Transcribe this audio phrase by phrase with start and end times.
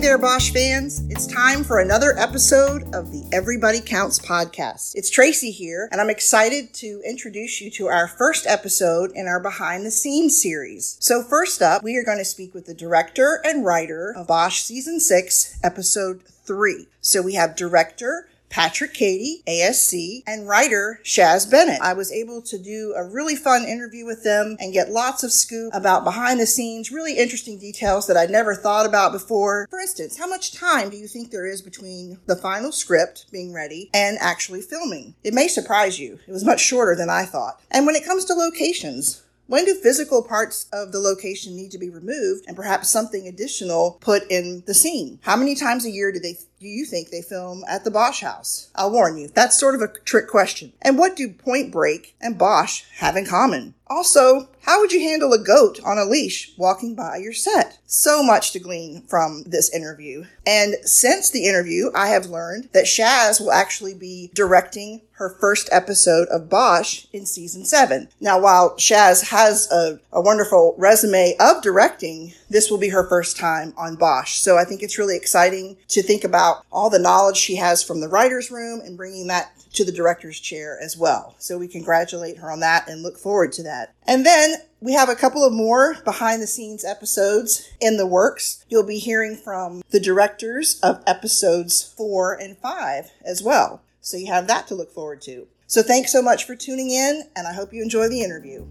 [0.00, 1.02] there, Bosch fans.
[1.10, 4.92] It's time for another episode of the Everybody Counts podcast.
[4.94, 9.40] It's Tracy here, and I'm excited to introduce you to our first episode in our
[9.40, 10.96] Behind the Scenes series.
[11.00, 14.62] So, first up, we are going to speak with the director and writer of Bosch
[14.62, 16.86] Season 6, Episode 3.
[17.02, 21.80] So, we have director Patrick Cady, ASC, and writer Shaz Bennett.
[21.80, 25.30] I was able to do a really fun interview with them and get lots of
[25.30, 29.68] scoop about behind the scenes, really interesting details that I never thought about before.
[29.70, 33.52] For instance, how much time do you think there is between the final script being
[33.52, 35.14] ready and actually filming?
[35.22, 36.18] It may surprise you.
[36.26, 37.60] It was much shorter than I thought.
[37.70, 41.78] And when it comes to locations, when do physical parts of the location need to
[41.78, 45.18] be removed and perhaps something additional put in the scene?
[45.22, 48.20] How many times a year do they do you think they film at the Bosch
[48.20, 48.68] house?
[48.74, 50.74] I'll warn you, that's sort of a trick question.
[50.82, 53.72] And what do Point Break and Bosch have in common?
[53.86, 57.78] Also, how would you handle a goat on a leash walking by your set?
[57.86, 60.26] So much to glean from this interview.
[60.46, 65.68] And since the interview, I have learned that Shaz will actually be directing her first
[65.72, 68.08] episode of Bosch in season seven.
[68.20, 73.38] Now, while Shaz has a, a wonderful resume of directing, this will be her first
[73.38, 74.34] time on Bosch.
[74.34, 78.00] So I think it's really exciting to think about all the knowledge she has from
[78.00, 81.36] the writer's room and bringing that to the director's chair as well.
[81.38, 83.94] So we congratulate her on that and look forward to that.
[84.06, 88.64] And then we have a couple of more behind the scenes episodes in the works.
[88.68, 93.82] You'll be hearing from the directors of episodes four and five as well.
[94.00, 95.46] So you have that to look forward to.
[95.66, 98.66] So thanks so much for tuning in, and I hope you enjoy the interview.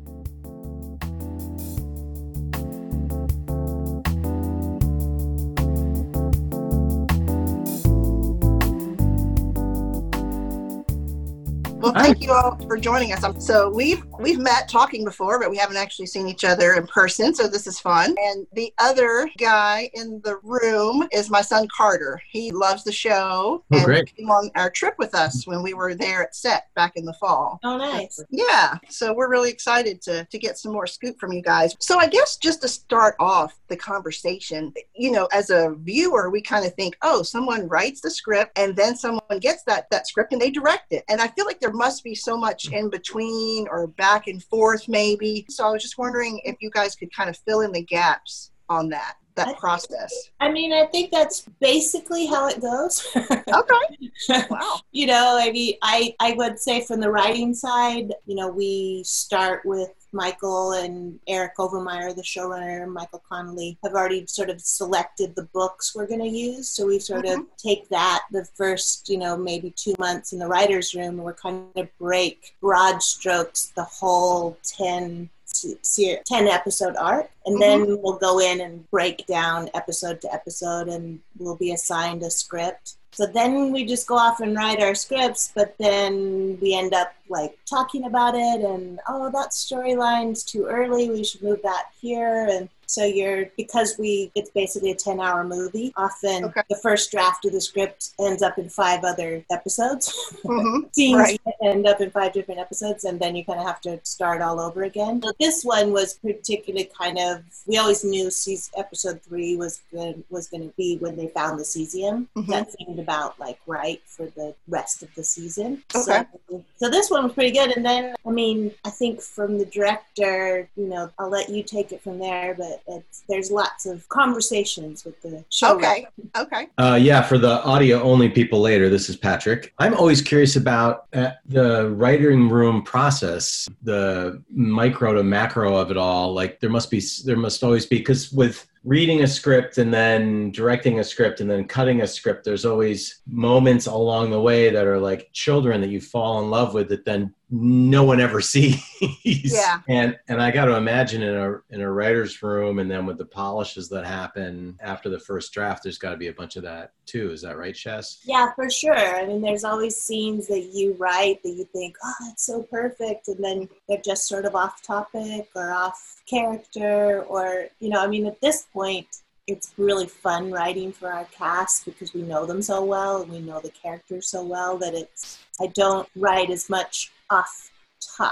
[11.90, 13.24] Well, thank you all for joining us.
[13.24, 16.86] Um, so we've we've met talking before, but we haven't actually seen each other in
[16.86, 17.34] person.
[17.34, 18.14] So this is fun.
[18.26, 22.22] And the other guy in the room is my son Carter.
[22.30, 24.16] He loves the show Oh, and great.
[24.16, 27.14] came on our trip with us when we were there at set back in the
[27.14, 27.60] fall.
[27.64, 28.24] Oh, nice.
[28.30, 31.76] Yeah, so we're really excited to to get some more scoop from you guys.
[31.80, 36.44] So I guess just to start off the conversation, you know, as a viewer, we
[36.44, 40.34] kind of think, oh, someone writes the script and then someone gets that that script
[40.34, 41.04] and they direct it.
[41.10, 44.88] And I feel like there must be so much in between or back and forth
[44.88, 45.46] maybe.
[45.50, 48.52] So I was just wondering if you guys could kind of fill in the gaps
[48.68, 50.12] on that that process.
[50.42, 53.08] I mean, I think that's basically how it goes.
[53.50, 54.46] Okay.
[54.50, 54.82] Wow.
[54.92, 59.02] you know, I mean, I, I would say from the writing side, you know, we
[59.06, 65.36] start with Michael and Eric Overmyer, the showrunner, Michael Connelly have already sort of selected
[65.36, 66.70] the books we're going to use.
[66.70, 67.56] So we sort of mm-hmm.
[67.58, 71.34] take that the first, you know, maybe two months in the writer's room, and we're
[71.34, 77.30] kind of break broad strokes the whole 10 se- se- 10 episode arc.
[77.46, 77.84] And mm-hmm.
[77.86, 82.30] then we'll go in and break down episode to episode and we'll be assigned a
[82.30, 86.94] script so then we just go off and write our scripts but then we end
[86.94, 91.10] up like talking about it and oh that storyline's too early.
[91.10, 92.48] We should move that here.
[92.50, 96.62] And so you're because we it's basically a 10 hour movie often Okay.
[96.70, 100.12] the first draft of the script ends up in five other episodes
[100.44, 100.94] Mhm.
[100.96, 101.40] scenes Right.
[101.62, 104.60] end up in five different episodes and then you kind of have to start all
[104.60, 109.56] over again so this one was particularly kind of we always knew season, episode three
[109.56, 112.48] was good was going to be when they found the cesium Mhm.
[112.48, 116.24] that seemed about like right for the rest of the season Okay.
[116.50, 119.66] so, so this one was pretty good and then i mean i think from the
[119.66, 124.08] director you know i'll let you take it from there but it's, there's lots of
[124.10, 126.08] conversations with the show Okay.
[126.38, 126.68] Okay.
[126.78, 129.74] Uh, yeah, for the audio only people later, this is Patrick.
[129.80, 135.98] I'm always curious about uh, the writing room process, the micro to macro of it
[135.98, 136.34] all.
[136.34, 140.52] Like there must be, there must always be, because with reading a script and then
[140.52, 144.86] directing a script and then cutting a script, there's always moments along the way that
[144.86, 148.84] are like children that you fall in love with that then no one ever sees.
[149.24, 149.80] Yeah.
[149.88, 153.18] And and I got to imagine in a in a writer's room and then with
[153.18, 156.64] the polishes that happen after the first draft, there's got to be a bunch of
[156.64, 157.32] that too.
[157.32, 158.20] Is that right, Shaz?
[158.24, 158.96] Yeah, for sure.
[158.96, 163.28] I mean, there's always scenes that you write that you think, oh, that's so perfect.
[163.28, 167.24] And then they're just sort of off topic or off character.
[167.24, 169.08] Or, you know, I mean, at this point,
[169.50, 173.40] it's really fun writing for our cast because we know them so well and we
[173.40, 177.72] know the characters so well that it's, I don't write as much off.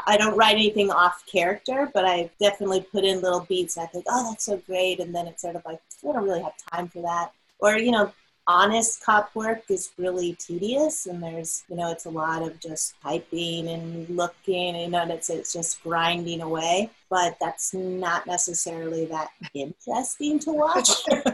[0.05, 3.75] I don't write anything off character, but I definitely put in little beats.
[3.75, 6.23] And I think, oh, that's so great, and then it's sort of like I don't
[6.23, 7.31] really have time for that.
[7.59, 8.13] Or you know,
[8.47, 12.95] honest cop work is really tedious and there's you know it's a lot of just
[13.01, 19.05] typing and looking you know and it's it's just grinding away but that's not necessarily
[19.05, 20.89] that interesting to watch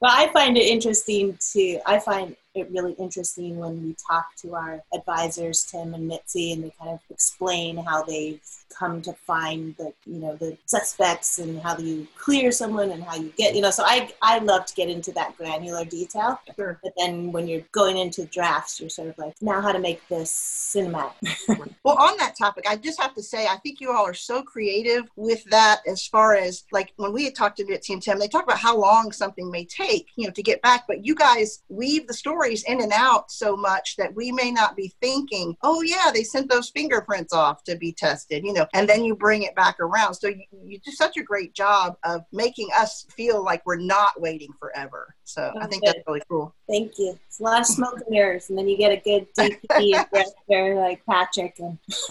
[0.00, 1.80] but I find it interesting to.
[1.86, 6.64] I find it really interesting when we talk to our advisors, Tim and Mitzi, and
[6.64, 8.40] they kind of explain how they've
[8.72, 13.14] come to find the you know the suspects and how you clear someone and how
[13.14, 16.78] you get you know so i i love to get into that granular detail Sure.
[16.82, 20.06] but then when you're going into drafts you're sort of like now how to make
[20.08, 20.32] this
[20.74, 21.12] cinematic
[21.84, 24.42] Well, on that topic, I just have to say, I think you all are so
[24.42, 28.20] creative with that as far as like when we had talked to Mitzi and Tim,
[28.20, 30.84] they talk about how long something may take, you know, to get back.
[30.86, 34.74] But you guys weave the stories in and out so much that we may not
[34.74, 38.88] be thinking, oh, yeah, they sent those fingerprints off to be tested, you know, and
[38.88, 40.14] then you bring it back around.
[40.14, 44.20] So you, you do such a great job of making us feel like we're not
[44.20, 45.14] waiting forever.
[45.24, 46.54] So I think that's really cool.
[46.68, 49.26] thank you it's a lot of smoke and mirrors and then you get a good
[49.38, 51.78] dp director like patrick and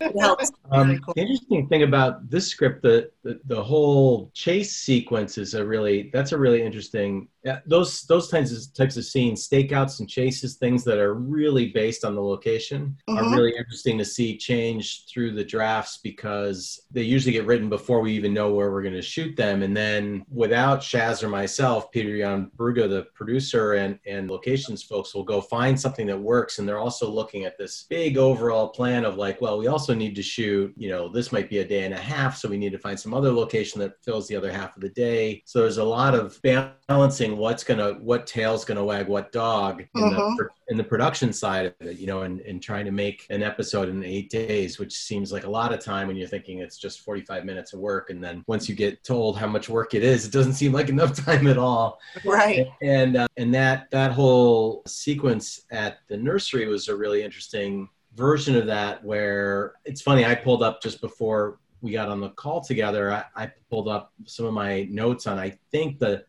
[0.00, 1.14] it helps Um, cool.
[1.14, 6.10] The interesting thing about this script, the, the the whole chase sequence is a really
[6.12, 7.28] that's a really interesting.
[7.46, 11.68] Yeah, those those types of types of scenes, stakeouts and chases, things that are really
[11.68, 13.16] based on the location, Mhm.
[13.18, 18.00] are really interesting to see change through the drafts because they usually get written before
[18.00, 21.92] we even know where we're going to shoot them, and then without Shaz or myself,
[21.92, 26.58] Pieter Jan Brugge, the producer and and locations folks, will go find something that works,
[26.58, 30.16] and they're also looking at this big overall plan of like, well, we also need
[30.16, 32.72] to shoot, you know, this might be a day and a half, so we need
[32.72, 35.42] to find some other location that fills the other half of the day.
[35.46, 40.02] So there's a lot of balancing what's gonna, what tail's gonna wag what dog in
[40.02, 40.36] Mhm.
[40.36, 43.42] the in the production side of it, you know, and, and trying to make an
[43.42, 46.76] episode in eight days, which seems like a lot of time when you're thinking it's
[46.76, 48.10] just 45 minutes of work.
[48.10, 50.88] And then once you get told how much work it is, it doesn't seem like
[50.88, 52.66] enough time at all Right.
[52.82, 58.56] and uh, and that that whole sequence at the nursery was a really interesting version
[58.56, 62.62] of that where it's funny i pulled up just before we got on the call
[62.62, 66.24] together i, I pulled up some of my notes on i think the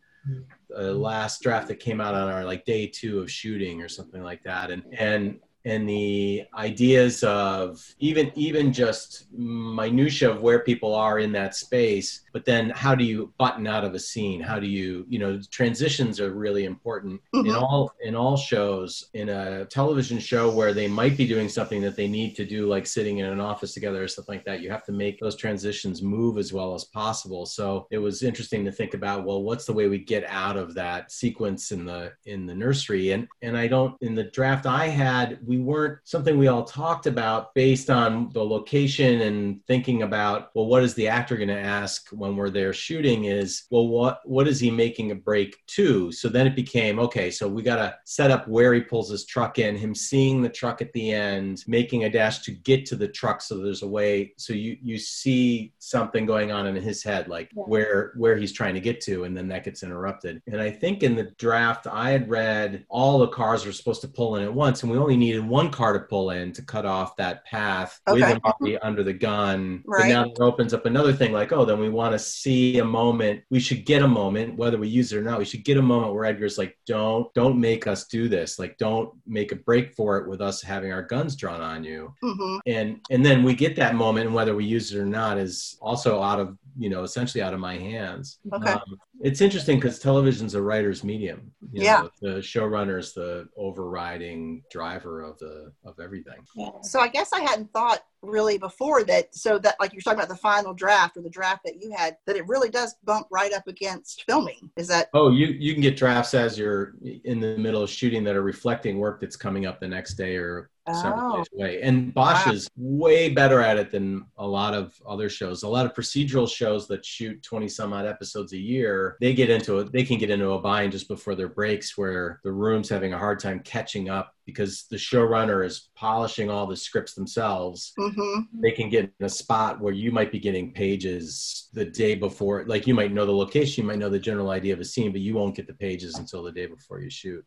[0.70, 4.24] the last draft that came out on our like day two of shooting or something
[4.24, 4.72] like that.
[4.72, 11.32] And and and the ideas of even even just minutia of where people are in
[11.34, 14.40] that space but then how do you button out of a scene?
[14.40, 17.60] How do you you know transitions are really important in Mhm.
[17.64, 19.10] all in all shows.
[19.16, 22.68] In a television show where they might be doing something that they need to do
[22.68, 25.36] like sitting in an office together or something like that you have to make those
[25.36, 27.48] transitions move as well as possible.
[27.48, 30.76] So it was interesting to think about well what's the way we get out of
[30.76, 33.14] that sequence in the in the nursery?
[33.14, 37.08] And and i don't in the draft i had we weren't something we all talked
[37.08, 41.58] about based on the location and thinking about well what is the actor going to
[41.80, 46.12] ask when we're there shooting is well what what is he making a break to
[46.12, 49.26] so then it became okay so we got to set up where he pulls his
[49.26, 52.96] truck in him seeing the truck at the end making a dash to get to
[52.96, 57.04] the truck so there's a way so you you see something going on in his
[57.04, 57.64] head like Yeah.
[57.64, 61.04] where where he's trying to get to and then that gets interrupted and i think
[61.04, 64.54] in the draft i had read all the cars were supposed to pull in at
[64.54, 68.00] once and we only needed one car to pull in to cut off that path
[68.08, 68.32] with Okay.
[68.34, 70.02] him already under the gun right.
[70.04, 72.86] but now it opens up another thing like oh then we want to see a
[72.86, 75.78] moment we should get a moment whether we use it or not we should get
[75.78, 78.60] a moment where edgar's like don't don't make us do this.
[78.60, 82.14] Like don't make a break for it with us having our guns drawn on you.
[82.22, 85.38] Hmm and and then we get that moment and whether we use it or not
[85.38, 88.72] is also out of you know essentially out of my hands Okay.
[88.72, 88.82] um,
[89.22, 92.02] it's interesting because television's a writer's medium you Yeah.
[92.02, 96.70] know, the showrunner's the overriding driver of the of everything yeah.
[96.82, 99.34] So I guess I hadn't thought really before that.
[99.36, 102.18] So that, like you're talking about the final draft or the draft that you had,
[102.26, 104.70] that it really does bump right up against filming.
[104.76, 106.94] Is that oh you you can get drafts as you're
[107.26, 110.36] in the middle of shooting that are reflecting work that's coming up the next day
[110.36, 111.38] or several Oh.
[111.38, 111.82] days away.
[111.82, 112.54] And Bosch Wow.
[112.54, 115.64] is way better at it than a lot of other shows.
[115.64, 119.50] A lot of procedural shows that shoot 20 some odd episodes a year, they get
[119.50, 122.90] into it, they can get into a bind just before their breaks where the room's
[122.90, 127.94] having a hard time catching up because the showrunner is polishing all the scripts themselves.
[127.98, 132.16] hmm They can get in a spot where you might be getting pages the day
[132.16, 132.64] before.
[132.66, 135.12] Like you might know the location, you might know the general idea of a scene,
[135.12, 137.46] but you won't get the pages until the day before you shoot.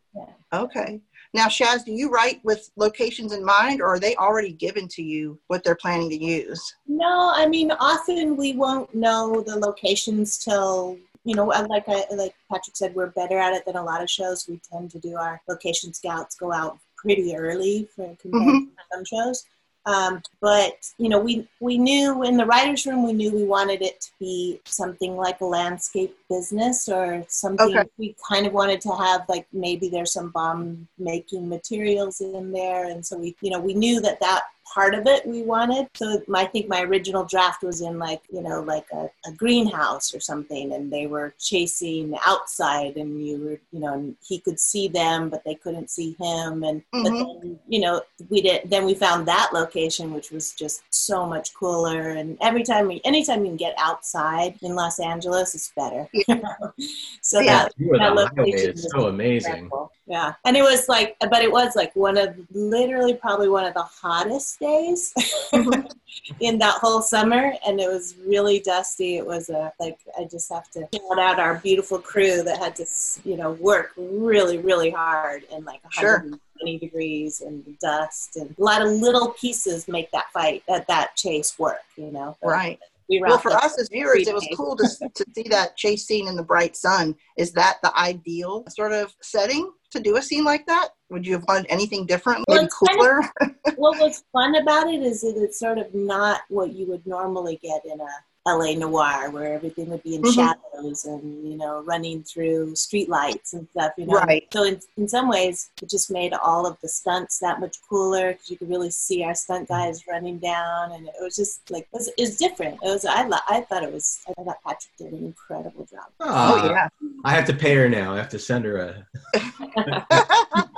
[0.53, 1.01] Okay.
[1.33, 5.01] Now, Shaz, do you write with locations in mind, or are they already given to
[5.01, 6.75] you what they're planning to use?
[6.87, 12.33] No, I mean, often we won't know the locations till you know, like I, like
[12.49, 14.47] Patrick said, we're better at it than a lot of shows.
[14.49, 18.69] We tend to do our location scouts go out pretty early for Mhm.
[18.91, 19.45] some shows.
[19.85, 23.81] Um, but you know, we we knew in the writers' room we knew we wanted
[23.81, 27.77] it to be something like a landscape business or something.
[27.77, 27.89] Okay.
[27.97, 32.91] We kind of wanted to have like maybe there's some bomb making materials in there,
[32.91, 35.87] and so we you know we knew that that part of it we wanted.
[35.95, 40.13] So I think my original draft was in like, you know, like a, a greenhouse
[40.15, 44.59] or something, and they were chasing outside, and you were, you know, and he could
[44.59, 46.63] see them, but they couldn't see him.
[46.63, 47.03] And, Mhm.
[47.03, 51.25] but then, you know, we did, then we found that location, which was just so
[51.25, 52.11] much cooler.
[52.11, 56.07] And every time we, anytime we can get outside in Los Angeles, it's better.
[57.21, 57.65] so Yeah.
[57.65, 59.51] that, You that location It's was so amazing.
[59.51, 59.91] incredible.
[60.07, 60.33] Yeah.
[60.45, 63.83] And it was like, but it was like one of literally probably one of the
[63.83, 65.11] hottest days
[65.53, 65.91] Mhm.
[66.39, 67.53] in that whole summer.
[67.67, 69.17] And it was really dusty.
[69.17, 72.75] It was a, like, I just have to shout out our beautiful crew that had
[72.77, 72.85] to,
[73.25, 76.19] you know, work really, really hard in like Sure.
[76.19, 81.15] 120 degrees and dust and a lot of little pieces make that fight, that, that
[81.15, 82.37] chase work, you know?
[82.41, 82.79] But Right.
[83.09, 86.29] We Well, for us as viewers, it was cool to, to see that chase scene
[86.29, 87.13] in the bright sun.
[87.37, 90.89] Is that the ideal sort of setting to do a scene like that?
[91.11, 92.45] Would you have wanted anything different?
[92.47, 93.53] Well, Maybe it's kind cooler?
[93.75, 97.59] what was fun about it is that it's sort of not what you would normally
[97.61, 98.07] get in a
[98.47, 100.33] LA noir where everything would be in Mhm.
[100.33, 104.47] shadows and you know running through street lights and stuff you know Right.
[104.51, 108.31] so in, in some ways it just made all of the stunts that much cooler
[108.31, 111.83] because you could really see our stunt guys running down and it was just like
[111.83, 114.57] it was, it was different it was I, lo- I thought it was I thought
[114.65, 116.89] Patrick did an incredible job oh, Aw, yeah.
[117.23, 118.13] I have to pay her now.
[118.15, 119.07] I have to send her a.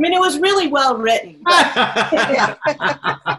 [0.00, 2.08] I mean it was really well written but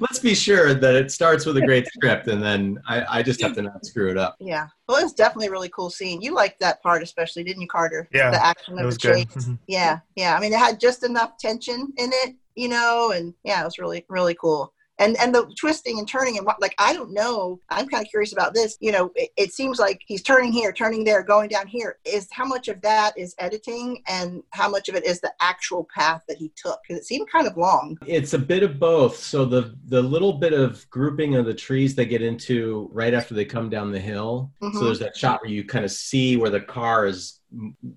[0.00, 3.40] Let's be sure that it starts with a great script, and then I, I just
[3.40, 4.36] have to not screw it up.
[4.40, 4.66] yeah.
[4.88, 6.20] Well, it was definitely a really cool scene.
[6.20, 8.08] You liked that part especially, didn't you, Carter?
[8.12, 9.28] Yeah, The action It of was the good.
[9.32, 9.44] chase.
[9.46, 9.58] Mhm.
[9.68, 10.00] Yeah.
[10.16, 10.36] Yeah.
[10.36, 13.78] I mean, it had just enough tension in it, you know, and yeah, it was
[13.78, 14.72] really, really cool.
[14.98, 18.10] And, and the twisting and turning and what like I don't know I'm kind of
[18.10, 21.48] curious about this you know it, it seems like he's turning here turning there going
[21.48, 25.20] down here is how much of that is editing and how much of it is
[25.20, 28.62] the actual path that he took because it seemed kind of long It's a bit
[28.62, 29.16] of both.
[29.16, 33.34] So the the little bit of grouping of the trees they get into right after
[33.34, 34.52] they come down the hill.
[34.62, 34.74] Mhm.
[34.74, 37.40] So there's that shot where you kind of see where the car is.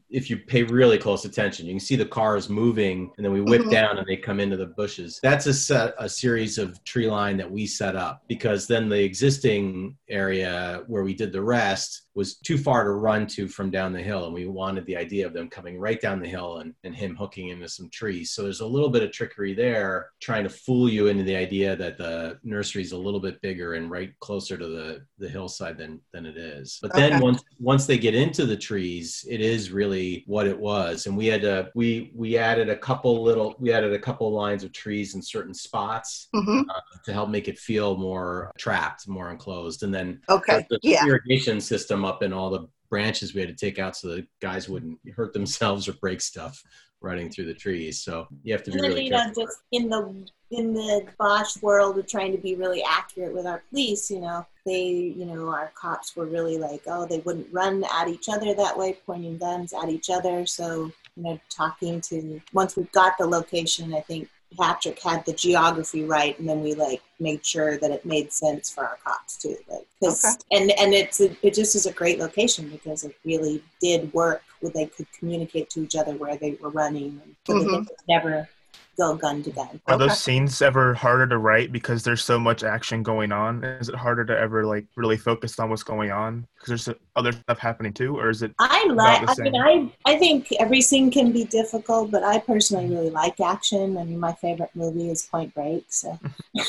[0.10, 3.42] If you pay really close attention, you can see the cars moving, and then we
[3.42, 3.72] whip Mhm.
[3.72, 5.20] down and they come into the bushes.
[5.24, 9.02] That's a set, a series of tree line that we set up because then the
[9.04, 13.92] existing area where we did the rest was too far to run to from down
[13.92, 16.74] the hill and we wanted the idea of them coming right down the hill and,
[16.86, 18.32] and him hooking into some trees.
[18.32, 21.76] So there's a little bit of trickery there trying to fool you into the idea
[21.76, 25.78] that the nursery is a little bit bigger and right closer to the the hillside
[25.78, 26.80] than than it is.
[26.82, 27.22] But then Okay.
[27.22, 31.08] once once they get into the trees it is really what it was.
[31.08, 34.64] And we had to we we added a couple little we added a couple lines
[34.64, 36.62] of trees in certain spots hmm
[37.04, 39.84] to help make it feel more trapped more enclosed.
[39.84, 40.66] And then okay.
[40.70, 41.06] the yeah.
[41.06, 44.70] irrigation system up and all the branches we had to take out so the guys
[44.70, 46.64] wouldn't hurt themselves or break stuff
[47.02, 48.02] running through the trees.
[48.02, 49.46] So you have to be And really you know, careful.
[49.46, 53.64] just in the in the Bosch world of trying to be really accurate with our
[53.70, 57.84] police, you know, they, you know, our cops were really like, oh, they wouldn't run
[57.94, 60.46] at each other that way, pointing guns at each other.
[60.46, 65.34] So, you know, talking to once we've got the location, I think Patrick had the
[65.34, 69.38] geography right, and then we like made sure that it made sense for our cops
[69.38, 69.58] too.
[69.70, 70.36] Like, 'cause- Okay.
[70.58, 74.42] and and it's a, it just is a great location because it really did work.
[74.62, 77.78] Where they could communicate to each other where they were running, and so that they
[77.78, 77.88] Mhm.
[78.08, 78.50] never
[78.98, 79.82] go gun to gun.
[79.88, 83.64] Are those scenes ever harder to write because there's so much action going on?
[83.64, 87.32] Is it harder to ever like really focus on what's going on because there's other
[87.32, 88.54] stuff happening too, or is it?
[88.60, 89.40] I About like.
[89.40, 93.40] I mean, I I think every scene can be difficult, but I personally really like
[93.40, 93.98] action.
[93.98, 96.10] I mean, my favorite movie is Point Break, so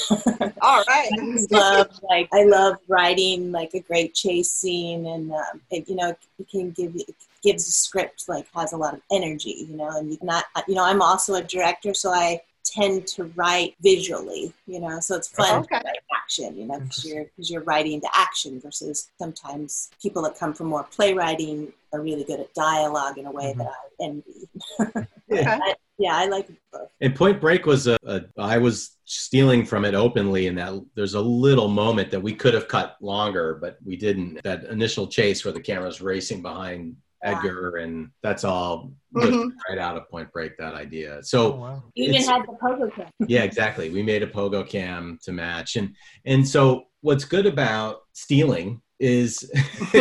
[0.63, 5.61] all right I love like I love writing like a great chase scene, and um,
[5.71, 7.05] it, you know it can give you.
[7.07, 10.45] It gives a script like has a lot of energy, you know, and you not
[10.69, 15.15] you know I'm also a director, so I tend to write visually, you know, so
[15.17, 15.79] it's fun Okay.
[15.79, 20.21] to write action, you know, because you're because you're writing to action versus sometimes people
[20.23, 23.59] that come from more playwriting are really good at dialogue in a way Mhm.
[23.59, 24.49] that I envy.
[25.29, 25.45] Okay.
[25.45, 26.89] I, yeah, I like both.
[27.01, 31.15] And Point Break was a, a I was stealing from it openly in that there's
[31.15, 34.41] a little moment that we could have cut longer, but we didn't.
[34.45, 37.39] That initial chase where the camera's racing behind Yeah.
[37.39, 39.51] Edgar, and that's all just Mhm.
[39.69, 40.57] right out of Point Break.
[40.59, 41.17] That idea.
[41.19, 41.83] Oh, So wow.
[41.95, 43.11] You even had the pogo cam.
[43.27, 43.91] yeah, exactly.
[43.91, 45.95] We made a pogo cam to match, and
[46.25, 49.51] and so what's good about stealing is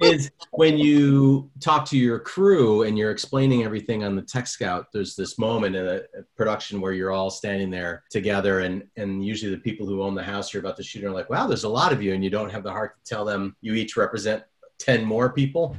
[0.00, 4.86] is when you talk to your crew and you're explaining everything on the tech scout
[4.92, 9.24] there's this moment in a, a production where you're all standing there together and and
[9.24, 11.64] usually the people who own the house you're about to shoot are like wow there's
[11.64, 13.96] a lot of you and you don't have the heart to tell them you each
[13.96, 14.44] represent
[14.78, 15.76] 10 more people.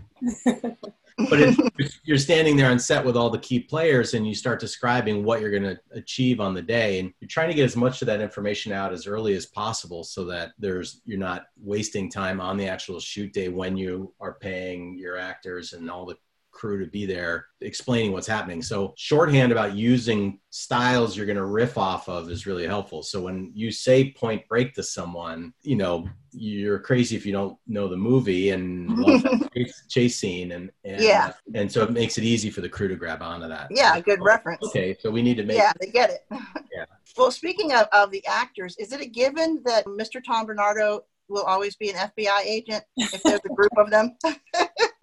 [1.17, 4.59] But if you're standing there on set with all the key players and you start
[4.59, 7.75] describing what you're going to achieve on the day and you're trying to get as
[7.75, 12.09] much of that information out as early as possible so that there's you're not wasting
[12.09, 16.15] time on the actual shoot day when you are paying your actors and all the
[16.57, 18.61] crew to be there explaining what's happening.
[18.63, 23.03] So shorthand about using styles you're going to riff off of is really helpful.
[23.03, 27.57] So when you say point break to someone, you know, you're crazy if you don't
[27.67, 31.33] know the movie and love that chase, chase scene and, and Yeah.
[31.53, 33.67] and so it makes it easy for the crew to grab onto that.
[33.69, 34.65] Yeah, good reference.
[34.67, 36.25] Okay, so we need to make Yeah, they get it.
[36.75, 36.85] Yeah.
[37.17, 40.23] Well, speaking of, of the actors, is it a given that Mr.
[40.23, 44.15] Tom Bernardo will always be an FBI agent if there's a group of them?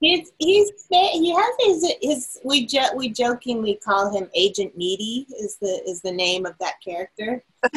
[0.00, 5.56] He's he's he has his his we jo- we jokingly call him Agent Needy is
[5.56, 7.42] the is the name of that character,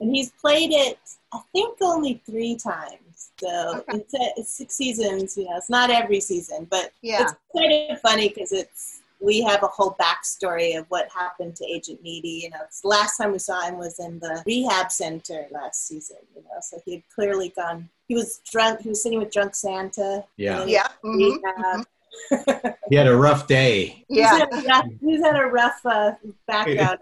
[0.00, 0.98] and he's played it
[1.32, 3.30] I think only three times.
[3.40, 3.98] So Okay.
[3.98, 5.36] it's, a, it's six seasons.
[5.36, 7.22] You know, it's not every season, but yeah.
[7.22, 11.64] it's kind of funny because it's we have a whole backstory of what happened to
[11.64, 12.40] Agent Needy.
[12.42, 15.86] You know, it's the last time we saw him was in the rehab center last
[15.86, 16.18] season.
[16.34, 17.88] You know, so he had clearly gone.
[18.12, 18.82] He was drunk.
[18.82, 20.22] He was sitting with drunk Santa.
[20.36, 20.64] Yeah.
[20.64, 20.88] in Yeah.
[21.02, 21.86] mhm, rehab.
[22.88, 24.04] he had a rough day.
[24.08, 24.30] Yeah.
[24.30, 26.12] He's had a rough, he's had a rough uh,
[26.46, 26.98] background,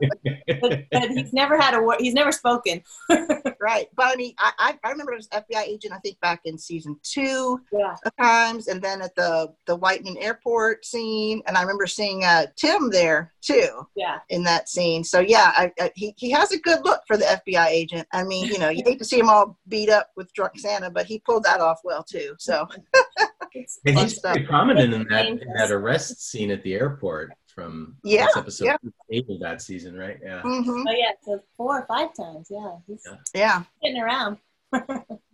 [0.60, 2.00] but, but he's never had a word.
[2.00, 2.82] He's never spoken.
[3.62, 3.88] Right.
[3.94, 6.98] But I mean, I, I, I remember as FBI agent, I think back in season
[7.02, 11.42] two Yeah, times, and then at the, the Whiteman Airport scene.
[11.46, 14.20] And I remember seeing uh, Tim there too yeah.
[14.30, 15.04] in that scene.
[15.04, 18.08] So yeah, I, I, he, he has a good look for the FBI agent.
[18.12, 20.88] I mean, you know, you hate to see him all beat up with drunk Santa,
[20.90, 22.34] but he pulled that off well too.
[22.38, 22.66] So
[23.54, 27.96] It's, And he's pretty prominent in that in that arrest scene at the airport from
[28.04, 28.76] Yeah, that's episode yeah.
[29.10, 30.18] eight of that season, right?
[30.22, 30.42] Yeah.
[30.42, 32.48] mhm, oh yeah, so four or five times.
[32.50, 33.16] Yeah, he's Yeah.
[33.34, 33.62] yeah.
[33.82, 34.38] getting around.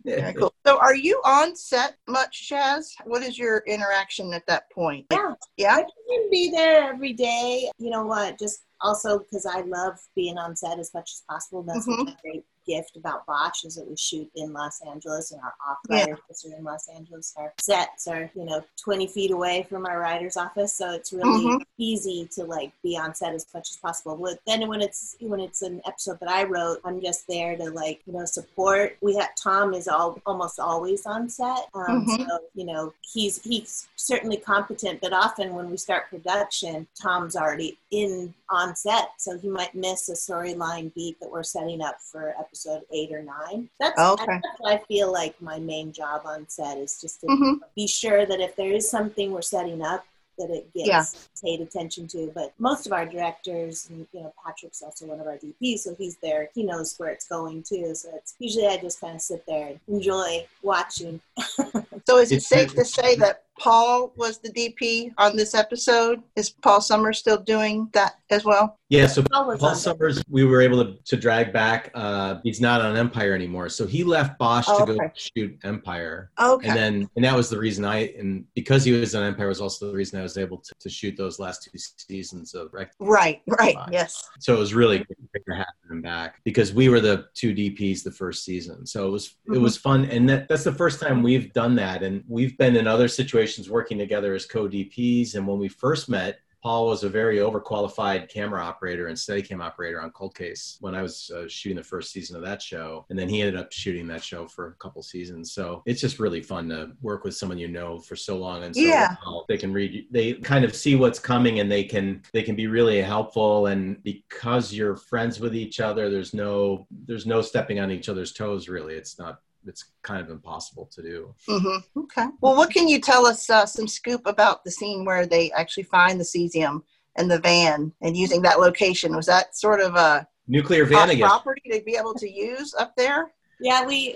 [0.03, 0.51] Very cool.
[0.65, 2.93] So, are you on set much, Shaz?
[3.05, 5.05] What is your interaction at that point?
[5.11, 5.33] Yeah.
[5.57, 5.75] Yeah.
[5.75, 7.69] I can be there every day.
[7.77, 8.39] You know what?
[8.39, 11.61] Just also because I love being on set as much as possible.
[11.63, 11.97] That's Mhm.
[12.05, 15.53] what's a great gift about Bosch is that we shoot in Los Angeles and our
[15.67, 16.05] off yeah.
[16.13, 17.33] are in Los Angeles.
[17.37, 20.73] Our sets are, you know, 20 feet away from our writer's office.
[20.73, 21.61] So it's really Mhm.
[21.77, 24.15] easy to like be on set as much as possible.
[24.17, 27.69] But then when it's when it's an episode that I wrote, I'm just there to
[27.71, 28.97] like, you know, support.
[29.01, 31.67] We have Tom is all almost always on set.
[31.73, 32.27] Um, Mhm.
[32.27, 37.77] so, you know, he's he's certainly competent, but often when we start production, Tom's already
[37.91, 39.11] in on set.
[39.17, 42.56] So he might miss a storyline beat that we're setting up for episode
[42.91, 43.69] eight or nine.
[43.79, 44.39] That's, Okay.
[44.43, 47.59] that's what I feel like my main job on set is just to Mhm.
[47.75, 50.05] be sure that if there is something we're setting up,
[50.37, 51.03] that it gets Yeah.
[51.43, 52.31] paid attention to.
[52.33, 55.95] But most of our directors, and you know, Patrick's also one of our DPs, so
[55.95, 56.49] he's there.
[56.53, 57.95] He knows where it's going too.
[57.95, 61.21] So it's usually I just kind of sit there and enjoy watching.
[62.07, 66.23] So, is it safe to say that Paul was the DP on this episode?
[66.37, 68.76] Is Paul Summer still doing that as well?
[68.89, 69.75] Yeah, so Paul Paul.
[69.75, 71.91] Sommers, we were able to, to drag back.
[71.93, 75.11] Uh, he's not on Empire anymore, so he left Bosch Oh, to go okay.
[75.13, 76.69] shoot Empire, Okay.
[76.69, 79.59] and then and that was the reason I and because he was on Empire was
[79.59, 82.93] also the reason I was able to, to shoot those last two seasons of Rec.
[82.99, 83.41] right.
[83.59, 83.75] Right.
[83.75, 83.89] Fine.
[83.91, 84.23] Yes.
[84.39, 88.03] So it was really great to have him back because we were the two DPs
[88.03, 88.85] the first season.
[88.85, 89.61] So it was it Mhm.
[89.63, 92.03] was fun, and that, that's the first time we've done that.
[92.03, 95.35] And we've been in other situations working together as co DPs.
[95.35, 100.01] And when we first met, Paul was a very overqualified camera operator and Steadicam operator
[100.01, 103.17] on Cold Case when I was uh, shooting the first season of that show, and
[103.17, 105.53] then he ended up shooting that show for a couple seasons.
[105.53, 108.75] So it's just really fun to work with someone you know for so long and
[108.75, 109.15] so Yeah.
[109.25, 109.45] well.
[109.47, 112.67] They can read, they kind of see what's coming, and they can they can be
[112.67, 113.67] really helpful.
[113.67, 118.33] And because you're friends with each other, there's no there's no stepping on each other's
[118.33, 118.67] toes.
[118.67, 119.39] Really, it's not.
[119.67, 121.35] It's kind of impossible to do.
[121.47, 122.27] hmm Okay.
[122.41, 125.83] Well, what can you tell us uh, some scoop about the scene where they actually
[125.83, 126.83] find the cesium
[127.17, 129.15] and the van and using that location?
[129.15, 131.27] Was that sort of a Nuclear van Vanagon.
[131.27, 133.31] property to be able to use up there?
[133.59, 134.15] Yeah, we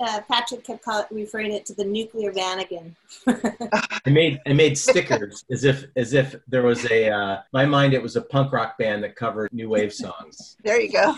[0.00, 2.94] uh, uh, Patrick kept call, referring it to the nuclear Vanagon.
[3.26, 7.94] I made I made stickers as if as if there was a uh, my mind
[7.94, 10.56] it was a punk rock band that covered new wave songs.
[10.62, 11.14] There you go.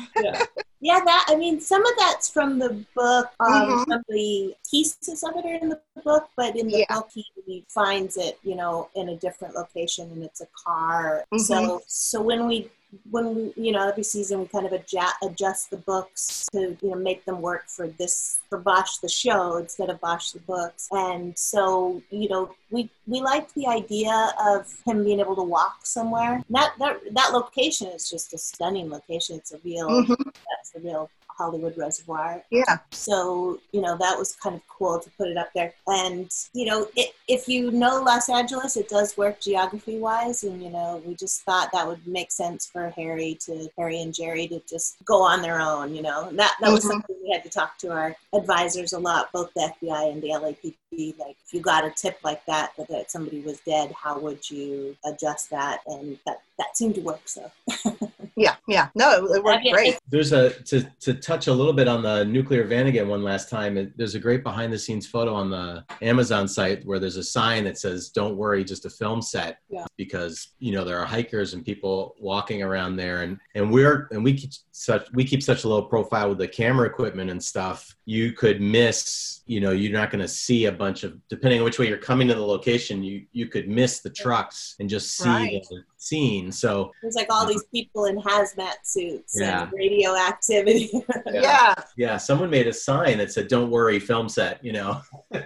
[0.80, 3.30] Yeah, that I mean, some of that's from the book.
[3.40, 3.78] Um, Mhm.
[3.88, 6.94] Some of the pieces of it are in the book, but in the Yeah.
[6.94, 11.24] book, he, he finds it, you know, in a different location, and it's a car.
[11.34, 11.40] Mhm.
[11.40, 12.70] So, so when we
[13.10, 16.90] when we, you know, every season we kind of adjust, adjust the books to, you
[16.90, 20.88] know, make them work for this, for Bosch the show instead of Bosch the books.
[20.90, 25.80] And so, you know, we, we liked the idea of him being able to walk
[25.84, 26.42] somewhere.
[26.50, 29.36] That, that, that location is just a stunning location.
[29.36, 30.16] It's a real, Mhm.
[30.24, 32.42] that's a real Hollywood Reservoir.
[32.50, 32.78] Yeah.
[32.90, 35.72] So, you know, that was kind of cool to put it up there.
[35.86, 40.42] And, you know, it, if you know Los Angeles, it does work geography wise.
[40.42, 44.12] And, you know, we just thought that would make sense for Harry to, Harry and
[44.12, 46.28] Jerry to just go on their own, you know.
[46.28, 46.88] And that, that was Mhm.
[46.88, 50.30] something we had to talk to our advisors a lot, both the FBI and the
[50.30, 51.14] LAPD.
[51.18, 54.50] Like, if you got a tip like that, that, that somebody was dead, how would
[54.50, 55.80] you adjust that?
[55.86, 57.20] And that, that seemed to work.
[57.26, 57.50] So,
[58.36, 58.54] Yeah.
[58.68, 58.88] Yeah.
[58.94, 59.98] No, it, it worked Yeah, great.
[60.08, 63.76] There's a to to touch a little bit on the nuclear Vanagon one last time.
[63.76, 67.22] it- There's a great behind the scenes photo on the Amazon site where there's a
[67.22, 69.84] sign that says "Don't worry, just a film set." Yeah.
[69.98, 74.24] Because you know there are hikers and people walking around there, and and we're and
[74.24, 77.94] we keep such we keep such a low profile with the camera equipment and stuff.
[78.06, 79.42] You could miss.
[79.46, 81.96] You know, you're not going to see a bunch of depending on which way you're
[81.98, 83.02] coming to the location.
[83.02, 85.62] You you could miss the trucks and just see Right.
[85.70, 86.50] the scene.
[86.52, 89.64] So There's like all these people in hazmat suits Yeah.
[89.64, 90.90] and radioactivity.
[91.30, 91.74] Yeah.
[91.96, 95.00] Yeah, someone made a sign that said "Don't worry, film set." You know,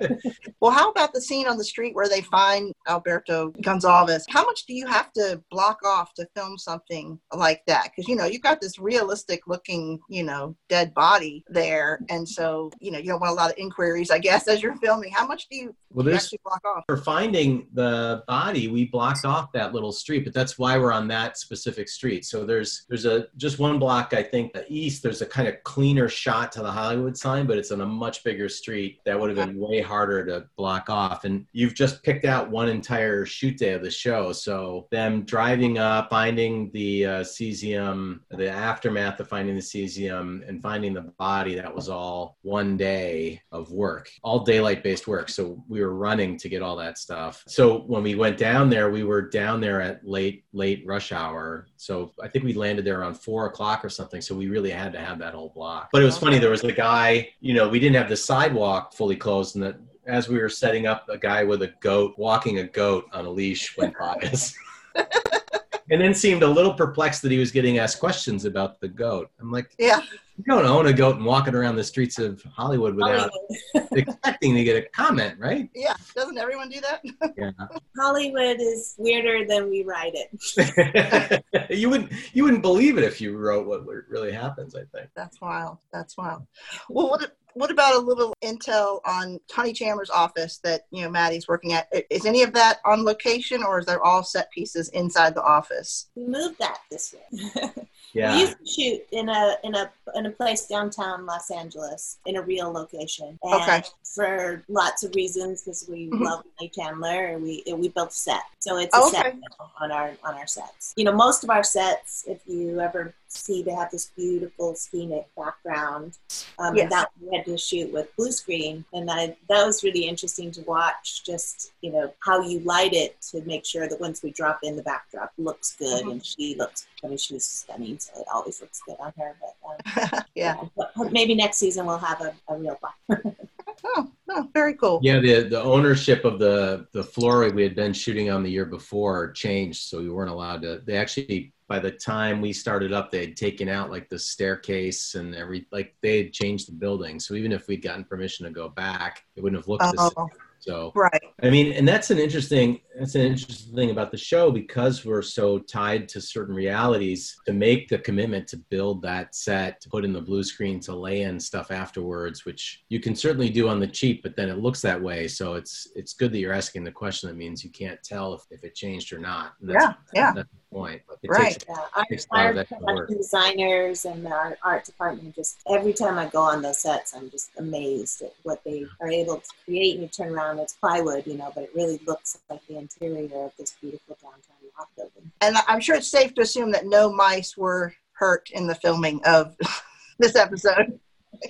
[0.61, 4.25] Well, how about the scene on the street where they find Alberto Gonzalez?
[4.29, 7.85] How much do you have to block off to film something like that?
[7.95, 12.01] Because, you know, you've got this realistic looking, you know, dead body there.
[12.11, 14.77] And so, you know, you don't want a lot of inquiries, I guess, as you're
[14.77, 15.12] filming.
[15.12, 16.85] How much do you well, there's actually block off?
[16.87, 21.09] for finding the body, we blocked off that little street, but that's why we're on
[21.09, 22.24] that specific street.
[22.24, 25.02] So there's there's a just one block, I think, east.
[25.02, 28.24] There's a kind of cleaner shot to the Hollywood sign, but it's on a much
[28.24, 31.24] bigger street that would have been way harder to block off.
[31.24, 34.33] And you've just picked out one entire shoot day of the show.
[34.33, 40.62] So them driving up, finding the uh, cesium, the aftermath of finding the cesium, and
[40.62, 45.28] finding the body, that was all one day of work, all daylight based work.
[45.28, 47.44] So we were running to get all that stuff.
[47.46, 51.66] So when we went down there, we were down there at late, late rush hour.
[51.77, 54.21] So I think we landed there around four o'clock or something.
[54.21, 55.90] So we really had to have that whole block.
[55.92, 56.38] But it was funny.
[56.38, 59.77] There was a guy, you know, we didn't have the sidewalk fully closed, and that
[60.07, 63.31] as we were setting up, a guy with a goat walking a goat on a
[63.31, 64.55] leash went by us.
[65.90, 69.31] And then seemed a little perplexed that he was getting asked questions about the goat.
[69.40, 70.01] I'm like, Yeah.
[70.37, 73.31] you don't own a goat and walking around the streets of Hollywood without
[73.75, 73.88] Hollywood.
[73.99, 75.68] expecting to get a comment, right?
[75.75, 75.95] Yeah.
[76.14, 77.03] Doesn't everyone do that?
[77.37, 77.51] Yeah.
[77.99, 81.45] Hollywood is weirder than we write it.
[81.71, 84.75] you wouldn't you wouldn't believe it if you wrote what really happens.
[84.75, 85.09] I think.
[85.16, 85.79] That's wild.
[85.92, 86.47] That's wild.
[86.88, 91.49] Well, what what about a little intel on Honey Chandler's office that you know Maddie's
[91.49, 91.88] working at?
[92.11, 96.09] Is any of that on location, or is there all set pieces inside the office?
[96.15, 97.73] We moved that this year.
[98.14, 98.35] Yeah.
[98.35, 102.37] We used to shoot in a in a in a place downtown Los Angeles in
[102.37, 103.38] a real location.
[103.42, 103.83] And Okay.
[104.14, 106.20] For lots of reasons, because we Mhm.
[106.20, 109.38] love Honey Chandler, and we we built a set, so it's Oh, a set okay.
[109.81, 110.92] on our on our sets.
[110.96, 115.27] You know, most of our sets, if you ever see, they have this beautiful scenic
[115.35, 116.18] background.
[116.59, 116.90] Um, Yes.
[116.90, 120.61] that we had to shoot with blue screen, and I, that was really interesting to
[120.62, 121.25] watch.
[121.25, 124.77] Just you know how you light it to make sure that once we drop in,
[124.77, 126.11] the backdrop looks good, Mhm.
[126.12, 126.87] and she looks.
[127.03, 129.37] I mean, she was stunning, so it always looks good on her.
[129.41, 130.62] But um, yeah.
[130.77, 133.35] but maybe next season we'll have a, a real black.
[133.85, 135.01] Oh, oh, very cool.
[135.03, 138.65] Yeah, the the ownership of the the floor we had been shooting on the year
[138.65, 140.83] before changed, so we weren't allowed to.
[140.85, 145.17] They actually, by the time we started up, they had taken out like the staircase
[145.17, 147.19] and every like they had changed the building.
[147.19, 150.09] So even if we'd gotten permission to go back, it wouldn't have looked the Oh,
[150.29, 150.38] same.
[150.62, 151.20] So right.
[151.42, 155.20] I mean, and that's an interesting that's an interesting thing about the show because we're
[155.20, 160.05] so tied to certain realities to make the commitment to build that set, to put
[160.05, 163.81] in the blue screen, to lay in stuff afterwards, which you can certainly do on
[163.81, 165.27] the cheap, but then it looks that way.
[165.27, 167.29] So it's it's good that you're asking the question.
[167.29, 169.55] That means you can't tell if, if it changed or not.
[169.61, 170.33] Yeah, yeah.
[170.33, 171.02] That's point.
[171.08, 171.52] But it Right.
[171.52, 172.87] takes Yeah, our, Takes a lot our extra work.
[172.87, 177.30] production designers and our art department just every time I go on those sets, I'm
[177.30, 179.94] just amazed at what they are able to create.
[179.94, 183.44] And you turn around, it's plywood, you know, but it really looks like the interior
[183.44, 185.30] of this beautiful downtown loft building.
[185.40, 189.20] And I'm sure it's safe to assume that no mice were hurt in the filming
[189.24, 189.56] of
[190.18, 190.98] this episode.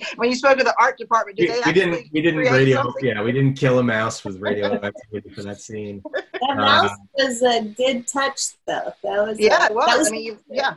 [0.15, 2.39] When you spoke of the art department, we, did they we actually didn't we didn't
[2.41, 3.05] radio something?
[3.05, 6.01] yeah we didn't kill a mouse with radioactivity for that scene.
[6.13, 8.93] That Uh, mouse was a good touch, though.
[9.03, 9.85] That was Yeah, a, it was.
[9.87, 10.75] That was I mean, you, yeah,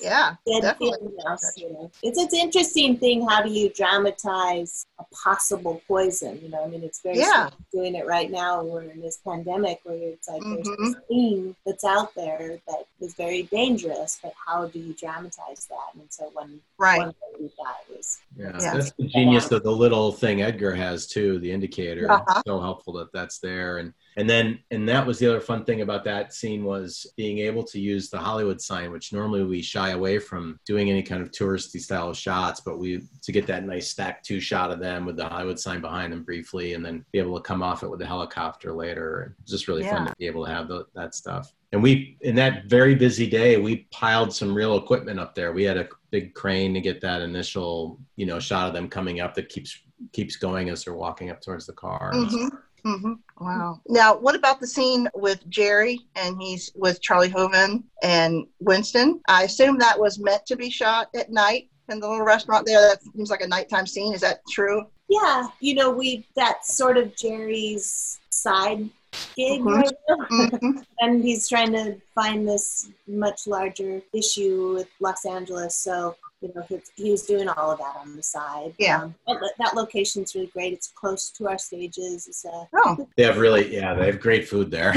[0.00, 1.08] yeah, good definitely.
[1.24, 1.52] mouse.
[1.56, 1.90] You know.
[2.02, 3.26] It's it's interesting thing.
[3.28, 6.40] How do you dramatize a possible poison?
[6.42, 7.50] You know, I mean, it's very Yeah.
[7.72, 8.62] doing it right now.
[8.62, 10.76] We're in this pandemic where it's like there's Mhm.
[10.78, 15.94] this thing that's out there that is very dangerous, but how do you dramatize that?
[15.94, 16.98] And so when right.
[16.98, 17.50] one thing we
[17.94, 18.74] was Yeah, Yeah.
[18.74, 22.10] that's the genius of the little thing Edgar has too, the indicator.
[22.10, 22.42] Uh-huh.
[22.46, 25.80] So helpful that that's there, and And then, and that was the other fun thing
[25.80, 29.90] about that scene was being able to use the Hollywood sign, which normally we shy
[29.90, 33.88] away from doing any kind of touristy style shots, but we to get that nice
[33.88, 37.18] stack two shot of them with the Hollywood sign behind them briefly, and then be
[37.18, 39.34] able to come off it with the helicopter later.
[39.42, 41.52] It's just really fun to be able to have the, that stuff.
[41.72, 45.52] And we, in that very busy day, we piled some real equipment up there.
[45.52, 49.20] We had a big crane to get that initial, you know, shot of them coming
[49.20, 49.78] up that keeps
[50.12, 52.10] keeps going as they're walking up towards the car.
[52.12, 52.48] hmm
[52.84, 53.80] hmm Wow.
[53.88, 59.20] Now, what about the scene with Jerry and he's with Charlie Hoven and Winston?
[59.28, 62.80] I assume that was meant to be shot at night in the little restaurant there.
[62.80, 64.14] That seems like a nighttime scene.
[64.14, 64.84] Is that true?
[65.08, 68.88] Yeah, you know, we that's sort of Jerry's side
[69.36, 69.76] gig Mhm.
[69.76, 70.16] right now.
[70.30, 70.84] Mhm.
[71.00, 75.74] and he's trying to find this much larger issue with Los Angeles.
[75.76, 78.74] So you know, he, he was doing all of that on the side.
[78.78, 79.02] Yeah.
[79.04, 80.72] Um, but that- that location's really great.
[80.72, 82.26] It's close to our stages.
[82.26, 84.92] It's a Oh, They have really, yeah, they have great food there.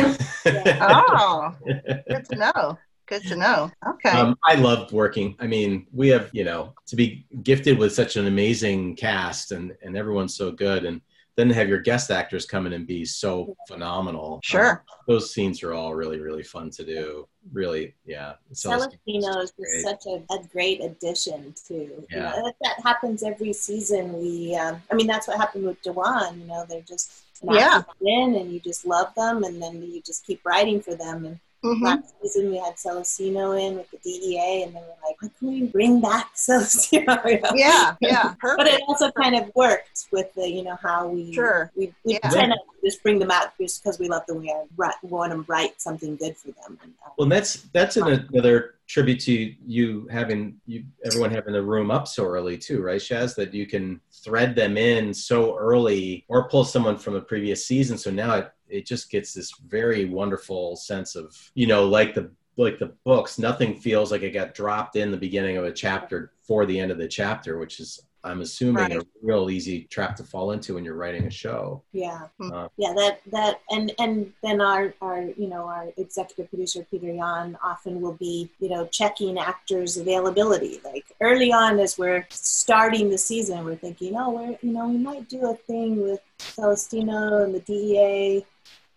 [0.82, 1.56] oh,
[2.08, 2.78] good to know.
[3.08, 3.72] Good to know.
[3.88, 4.10] Okay.
[4.10, 5.36] Um, I loved working.
[5.40, 9.74] I mean, we have, you know, to be gifted with such an amazing cast and,
[9.84, 10.86] and everyone's so good.
[10.86, 11.02] And
[11.38, 14.40] then to have your guest actors come in and be so phenomenal.
[14.44, 14.72] Sure.
[14.72, 17.28] Um, those scenes are all really, really fun to do.
[17.54, 18.34] Really, yeah.
[18.52, 19.54] Celestino is
[19.84, 21.74] such a, a great addition to.
[21.74, 24.14] You know, that, that happens every season.
[24.14, 26.42] We, um, I mean, that's what happened with Dewan.
[26.42, 27.12] You know, they're just
[27.44, 27.84] Yeah.
[28.02, 31.26] in, and you just love them, and then you just keep writing for them.
[31.26, 31.82] And Mhm.
[31.82, 35.64] last season we had Celestino in with the DEA, and they were like, can we
[35.64, 37.52] bring back Celestino?" You know?
[37.56, 38.34] Yeah, yeah.
[38.58, 41.72] But it also kind of worked with the, you know, how we Sure.
[41.76, 42.30] we, we Yeah.
[42.30, 44.40] tend to just bring them out just because we love them.
[44.40, 44.66] We are,
[45.04, 46.78] want to write something good for them.
[46.84, 49.34] And, uh, Well, that's that's an, another tribute to
[49.66, 53.36] you having you everyone having the room up so early too, right, Shaz?
[53.36, 57.98] That you can thread them in so early, or pull someone from a previous season.
[57.98, 62.32] So now it it just gets this very wonderful sense of you know, like the
[62.58, 66.32] like the books, nothing feels like it got dropped in the beginning of a chapter
[66.42, 68.98] for the end of the chapter, which is I'm assuming Right.
[68.98, 71.84] a real easy trap to fall into when you're writing a show.
[71.92, 72.22] Yeah.
[72.42, 72.92] Uh, yeah.
[72.96, 78.02] That that and and then our our you know our executive producer Pieter Jan often
[78.02, 80.82] will be you know checking actors' availability.
[80.84, 84.98] Like early on, as we're starting the season, we're thinking, oh, we're you know we
[84.98, 88.44] might do a thing with Celestino and the DEA.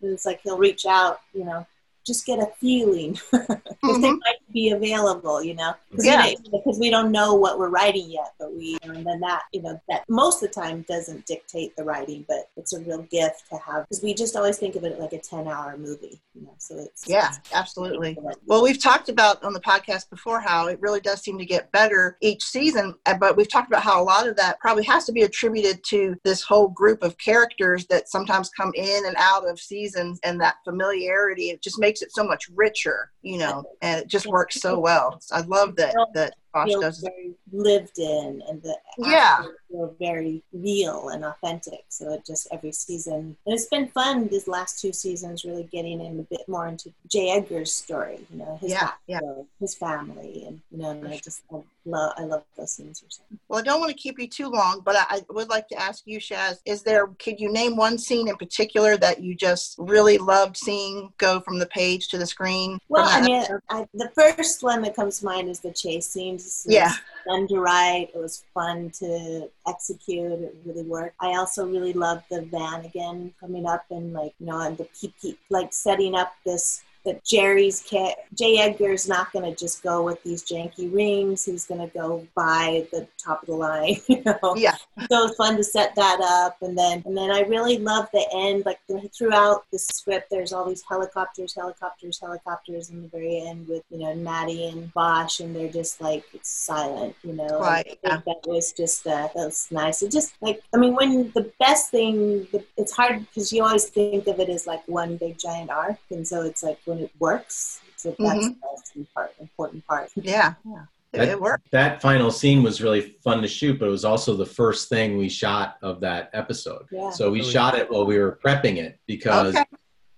[0.01, 1.67] It's like he'll reach out, you know,
[2.09, 6.33] just get a feeling if they might be available, you know, because Yeah.
[6.79, 10.03] we don't know what we're writing yet, but we, and then that, you know, that
[10.09, 13.85] most of the time doesn't dictate the writing, but it's a real gift to have
[13.85, 16.77] because we just always think of it like a 10 hour movie, you know, so
[16.79, 18.17] it's, Yeah, it's- absolutely.
[18.47, 21.71] Well, we've talked about on the podcast before how it really does seem to get
[21.71, 25.05] better each season, uh, but we've talked about how a lot of that probably has
[25.05, 29.47] to be attributed to this whole group of characters that sometimes come in and out
[29.49, 31.51] of seasons and that familiarity.
[31.51, 35.21] It just makes it so much richer, you know, and it just works so well.
[35.33, 37.01] I love that that Bosch does.
[37.01, 39.47] very lived in and the Yeah.
[39.71, 41.85] feel very real and authentic.
[41.89, 46.01] So it just every season, and it's been fun these last two seasons, really getting
[46.01, 48.27] in a bit more into Jay Edgar's story.
[48.31, 49.21] You know, his Yeah, yeah.
[49.21, 53.03] backstory, his family, and you know, and I just I love I love those scenes.
[53.03, 53.39] Or something.
[53.49, 55.81] Well, I don't want to keep you too long, but I, I would like to
[55.81, 59.77] ask you, Shaz, is there, could you name one scene in particular that you just
[59.79, 62.79] really loved seeing go from the page to the screen?
[62.89, 63.45] Well, I mean.
[63.71, 66.67] I, the first one that comes to mind is the chase scenes.
[66.69, 66.93] Yeah.
[67.39, 68.11] Fun to write.
[68.13, 70.33] It was fun to execute.
[70.33, 71.15] It really worked.
[71.21, 75.37] I also really loved the Vanagon coming up and like you know and the PP
[75.49, 80.23] like setting up this that Jerry's cat Jay Edgar's not going to just go with
[80.23, 81.45] these janky rings.
[81.45, 83.97] He's going to go buy the top of the line.
[84.09, 84.77] You know, Yeah.
[85.11, 88.09] so it was fun to set that up and then and then i really love
[88.13, 88.79] the end like
[89.17, 93.99] throughout the script there's all these helicopters helicopters helicopters in the very end with you
[93.99, 98.21] know maddie and bosch and they're just like it's silent you know Right, yeah.
[98.27, 101.91] that was just uh, that was nice it just like i mean when the best
[101.91, 105.71] thing the, it's hard because you always think of it as like one big giant
[105.71, 108.41] arc and so it's like when it works so that's Mm-hmm.
[108.49, 110.55] the most important, important part Yeah.
[110.65, 110.83] Yeah.
[111.13, 111.71] It, That- it worked.
[111.71, 115.17] that final scene was really fun to shoot, but it was also the first thing
[115.17, 116.85] we shot of that episode.
[116.93, 117.11] Yeah.
[117.11, 117.51] So we Really?
[117.53, 119.65] shot it while we were prepping it because Okay.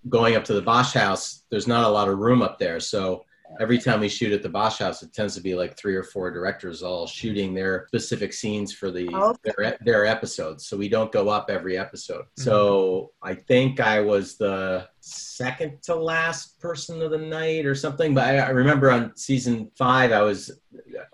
[0.09, 2.81] going up to the Bosch house, there's not a lot of room up there.
[2.81, 3.25] So
[3.59, 6.03] every time we shoot at the Bosch house, it tends to be like three or
[6.03, 9.53] four directors all shooting their specific scenes for the oh, Okay.
[9.57, 10.67] their, their episodes.
[10.67, 12.23] So we don't go up every episode.
[12.23, 12.43] Mm-hmm.
[12.43, 18.15] So I think I was the second to last person of the night or something.
[18.15, 20.51] But I, I remember on season five, I was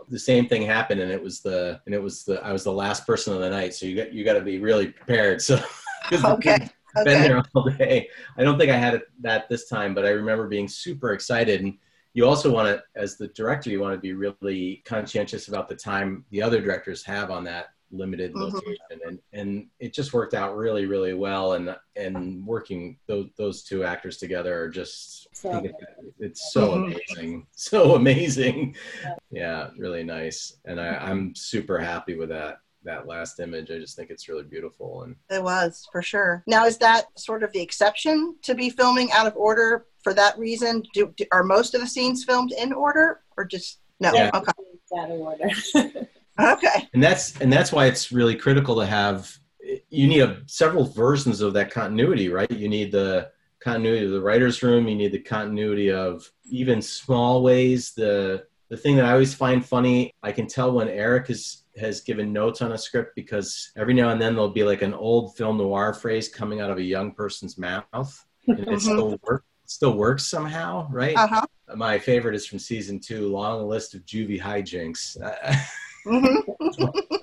[0.08, 2.72] the same thing happened, and it was the and it was the I was the
[2.72, 3.74] last person of the night.
[3.74, 5.40] So you got you got to be really prepared.
[5.40, 5.58] So
[6.08, 6.68] 'cause Okay.
[7.04, 8.08] Been there all day.
[8.38, 11.60] I don't think I had it that this time, but I remember being super excited.
[11.60, 11.76] And
[12.16, 15.76] you also want to, as the director, you want to be really conscientious about the
[15.76, 18.40] time the other directors have on that limited Mhm.
[18.54, 21.52] location, and and it just worked out really, really well.
[21.52, 25.28] And and working those those two actors together are just.
[25.36, 25.74] So it-
[26.18, 28.74] it's so amazing, so amazing.
[29.30, 33.70] Yeah, really nice, and I, I'm super happy with that that last image.
[33.70, 36.42] I just think it's really beautiful, and It was for sure.
[36.46, 40.38] Now, is that sort of the exception to be filming out of order for that
[40.38, 40.82] reason?
[40.94, 44.12] Do, do are most of the scenes filmed in order, or just no?
[44.14, 44.30] Yeah.
[44.34, 44.52] Okay,
[44.98, 45.48] out of order.
[46.40, 49.36] okay, and that's and that's why it's really critical to have.
[49.90, 52.50] You need a, several versions of that continuity, right?
[52.50, 54.86] You need the continuity of the writers' room.
[54.86, 57.92] You need the continuity of even small ways.
[57.92, 62.00] The the thing that I always find funny, I can tell when Eric has has
[62.00, 65.36] given notes on a script because every now and then there'll be like an old
[65.36, 69.44] film noir phrase coming out of a young person's mouth, and it still works.
[69.68, 71.16] Still works somehow, right?
[71.16, 71.46] uh huh.
[71.74, 73.26] My favorite is from season two.
[73.26, 75.16] Long list of juvie hijinks.
[76.06, 76.36] hmm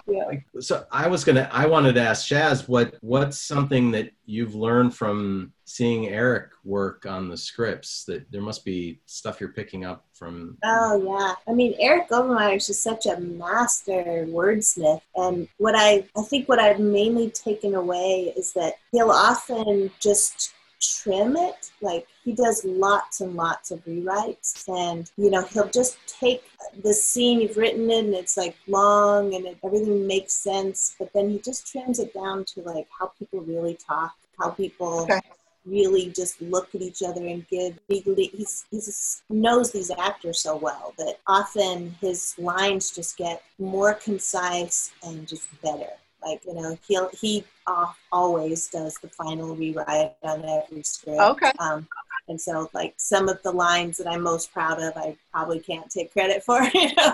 [0.08, 0.30] yeah.
[0.60, 4.96] So I was gonna, I wanted to ask Shaz, what what's something that you've learned
[4.96, 8.04] from seeing Eric work on the scripts?
[8.06, 10.58] That there must be stuff you're picking up from.
[10.64, 11.36] Oh yeah.
[11.48, 16.50] I mean, Eric Overmyer is just such a master wordsmith, and what I I think
[16.50, 20.53] what I've mainly taken away is that he'll often just
[20.84, 25.98] trim it like he does lots and lots of rewrites and you know he'll just
[26.08, 26.44] take
[26.84, 31.12] the scene you've written it and it's like long and it, everything makes sense but
[31.14, 35.20] then he just trims it down to like how people really talk how people Okay.
[35.66, 40.94] really just look at each other and give he's he's knows these actors so well
[40.98, 45.92] that often his lines just get more concise and just better
[46.26, 51.20] like you know he'll he uh, always does the final rewrite on every script.
[51.20, 51.52] Okay.
[51.60, 51.88] um,
[52.28, 55.90] and so like some of the lines that i'm most proud of i probably can't
[55.90, 57.14] take credit for you know?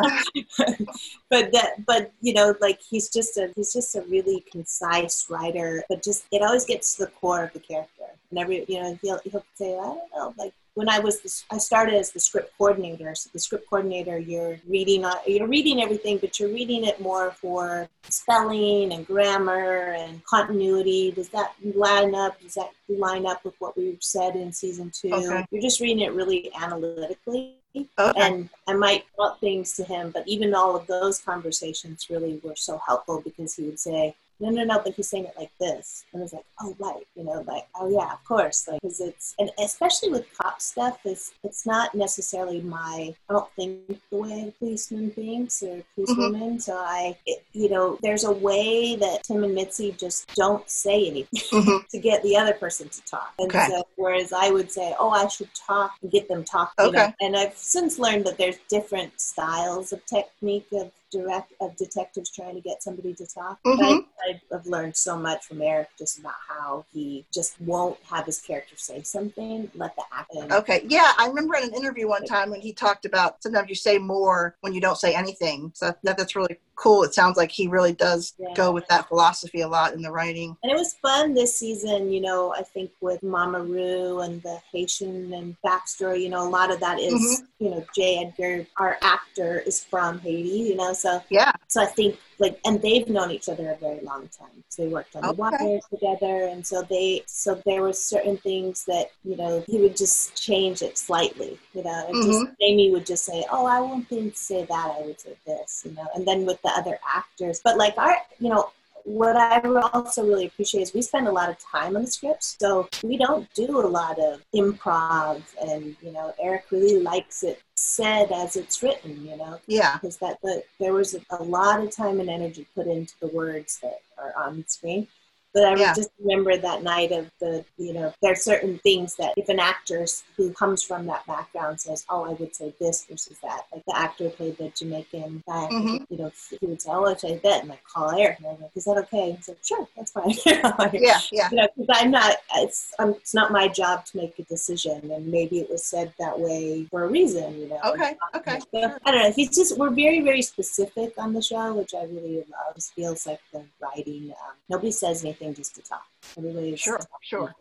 [1.29, 5.83] But that but you know like he's just a he's just a really concise writer
[5.89, 8.05] but just it always gets to the core of the character.
[8.29, 11.55] And every you know he'll he'll say i don't know like when I was the,
[11.55, 13.13] I started as the script coordinator.
[13.15, 17.31] So the script coordinator, you're reading uh, you're reading everything, but you're reading it more
[17.31, 21.11] for spelling and grammar and continuity.
[21.11, 22.39] Does that line up?
[22.41, 25.13] Does that line up with what we said in season two?
[25.13, 25.45] Okay.
[25.51, 28.11] You're just reading it really analytically Okay.
[28.15, 32.55] and I might want things to him, but even all of those conversations really were
[32.55, 36.05] so helpful because he would say, "No, no, no," but he's saying it like this,
[36.13, 39.35] and it's like, "Oh, right," you know, like, "Oh, yeah, of course," like because it's
[39.39, 44.47] and especially with cop stuff, is it's not necessarily my I don't think the way
[44.47, 49.43] a policeman thinks or policewoman, so I, it, you know, there's a way that Tim
[49.43, 51.87] and Mitzi just don't say anything Mhm.
[51.89, 53.33] to get the other person to talk.
[53.39, 53.67] And Okay.
[53.67, 56.85] so, whereas I would say, oh, I should talk and get them talking.
[56.85, 57.07] you Okay.
[57.07, 57.13] know.
[57.21, 62.55] And I've since learned that there's different styles of technique of direct of detectives trying
[62.55, 63.59] to get somebody to talk.
[63.65, 64.05] Mhm.
[64.27, 68.39] I, I've learned so much from Eric just about how he just won't have his
[68.39, 70.51] character say something, let the action.
[70.51, 70.85] Okay.
[70.87, 73.97] Yeah, I remember in an interview one time when he talked about sometimes you say
[73.97, 75.71] more when you don't say anything.
[75.75, 77.03] So that, that's really cool.
[77.03, 78.53] It sounds like he really does Yeah.
[78.55, 80.55] go with that philosophy a lot in the writing.
[80.63, 84.61] And it was fun this season, you know, I think with Mama Roo and the
[84.71, 87.47] Haitian and backstory, you know, a lot of that is, Mhm.
[87.59, 88.23] you know, J.
[88.25, 91.51] Edgar, our actor, is from Haiti, you know, so Yeah.
[91.67, 94.63] so I think like and they've known each other a very long time.
[94.69, 95.41] So they worked on the Okay.
[95.41, 99.95] wire together and so they so there were certain things that, you know, he would
[99.97, 102.53] just change it slightly, you know, and just mm-hmm.
[102.61, 106.07] Amy would just say, Oh, I wouldn't say that, I would say this, you know,
[106.15, 107.61] and then with the other actors.
[107.63, 108.71] But like our you know,
[109.03, 109.59] what I
[109.93, 113.17] also really appreciate is we spend a lot of time on the scripts, so we
[113.17, 118.55] don't do a lot of improv, and you know, Eric really likes it said as
[118.55, 119.93] it's written, you know, Yeah.
[119.97, 123.79] because that the, there was a lot of time and energy put into the words
[123.81, 125.07] that are on the screen.
[125.53, 125.93] But I Yeah.
[125.95, 129.59] just remember that night of the, you know, there are certain things that if an
[129.59, 130.05] actor
[130.37, 133.65] who comes from that background says, oh, I would say this versus that.
[133.73, 136.05] Like the actor played the Jamaican guy, Mhm.
[136.09, 137.63] you know, he would say, oh, I'd say that.
[137.63, 139.31] And I call Eric and I'm like, is that okay?
[139.31, 140.29] He's like, sure, that's fine.
[140.93, 141.19] Yeah.
[141.31, 141.49] Yeah.
[141.51, 145.09] you know, 'cause I'm not, it's, um it's not my job to make a decision.
[145.11, 147.79] And maybe it was said that way for a reason, you know.
[147.85, 148.15] Okay.
[148.35, 148.59] Okay.
[148.71, 149.31] So, I don't know.
[149.31, 152.75] He's just we're very very specific on the show, which I really love.
[152.77, 154.29] It feels like the writing.
[154.31, 156.03] Um, nobody says anything just to talk.
[156.37, 156.99] Everybody is Sure.
[157.21, 157.53] Sure.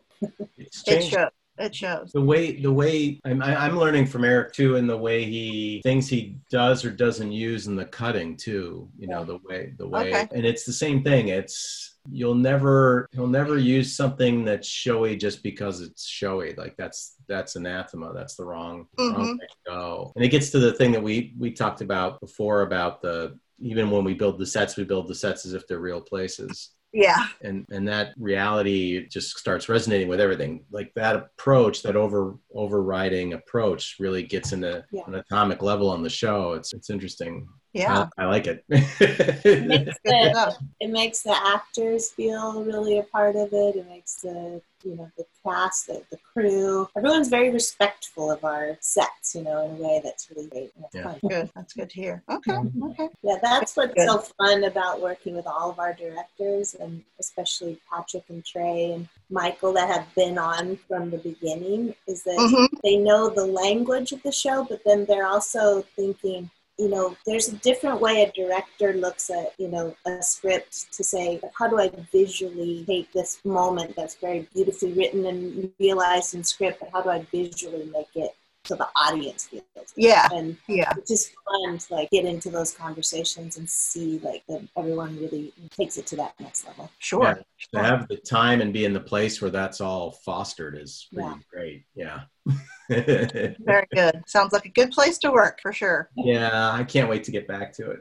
[0.57, 1.29] It's It shows.
[1.57, 2.11] It shows.
[2.13, 5.81] the way the way I'm, I- I'm learning from Eric too, in the way he
[5.83, 8.89] things he does or doesn't use in the cutting too.
[8.97, 10.27] You know the way the way, Okay.
[10.33, 11.27] and it's the same thing.
[11.29, 16.53] It's you'll never he'll never use something that's showy just because it's showy.
[16.53, 18.13] Like that's that's anathema.
[18.13, 19.39] That's the wrong, wrong Mhm.
[19.39, 20.13] way to go.
[20.15, 23.91] And it gets to the thing that we we talked about before about the even
[23.91, 27.27] when we build the sets, we build the sets as if they're real places Yeah.
[27.41, 33.33] and and that reality just starts resonating with everything like that approach that over overriding
[33.33, 35.03] approach really gets into Yeah.
[35.07, 38.07] an atomic level on the show it's it's interesting Yeah.
[38.17, 43.35] I, I like it It makes the, it makes the actors feel really a part
[43.35, 43.75] of it.
[43.75, 48.77] It makes the you know the cast, the, the crew, everyone's very respectful of our
[48.79, 49.35] sets.
[49.35, 50.71] You know, in a way that's really great.
[50.75, 51.03] And it's Yeah.
[51.03, 51.19] fun.
[51.29, 51.51] Good.
[51.55, 52.23] That's good to hear.
[52.29, 52.57] Okay.
[52.91, 53.09] Okay.
[53.21, 54.07] Yeah, that's what's Good.
[54.07, 59.07] so fun about working with all of our directors, and especially Patrick and Trey and
[59.29, 62.67] Michael that have been on from the beginning, is that Mhm.
[62.83, 66.49] they know the language of the show, but then they're also thinking,
[66.79, 71.03] you know, there's a different way a director looks at, you know, a script to
[71.03, 76.43] say, how do I visually take this moment that's very beautifully written and realized in
[76.43, 78.31] script, but how do I visually make it
[78.63, 79.91] so the audience feels it?
[79.97, 80.27] Yeah.
[80.31, 80.93] And Yeah.
[80.97, 85.51] it's just fun to like get into those conversations and see like that everyone really
[85.71, 86.89] takes it to that next level.
[86.99, 87.41] Sure.
[87.73, 91.27] to have the time and be in the place where that's all fostered is pretty
[91.27, 91.37] Yeah.
[91.51, 92.21] great yeah
[92.89, 94.23] Very good.
[94.25, 96.09] Sounds like a good place to work for sure.
[96.15, 97.99] yeah i can't wait to get back to it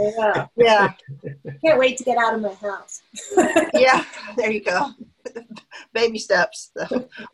[0.00, 0.46] Yeah.
[0.56, 0.92] Yeah.
[1.64, 3.02] Can't wait to get out of my house.
[3.74, 4.04] Yeah.
[4.36, 4.90] There you go.
[5.94, 6.72] Baby steps.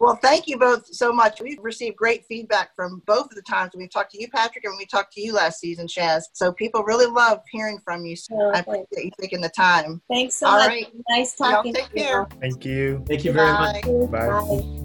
[0.00, 1.40] Well, thank you both so much.
[1.40, 4.64] We've received great feedback from both of the times when we talked to you, Patrick,
[4.64, 6.24] and when we talked to you last season, Shaz.
[6.32, 8.14] So people really love hearing from you.
[8.16, 8.68] So Oh, I thanks.
[8.92, 10.00] appreciate you taking the time.
[10.10, 10.68] Thanks so All much.
[10.68, 10.86] right.
[11.10, 12.04] Nice Y'all talking take to you.
[12.04, 12.26] care.
[12.40, 13.04] Thank you.
[13.06, 14.06] thank you very much Bye.
[14.06, 14.28] Bye.
[14.40, 14.84] Bye.